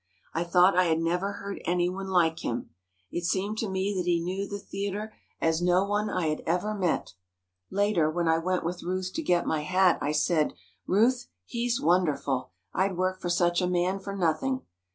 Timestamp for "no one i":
5.61-6.25